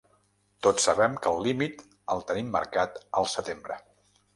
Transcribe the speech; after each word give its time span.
Tots 0.67 0.87
sabem 0.89 1.19
que 1.27 1.35
el 1.35 1.45
límit 1.49 1.85
el 2.17 2.27
tenim 2.33 2.53
marcat 2.59 3.03
al 3.23 3.33
setembre. 3.41 3.85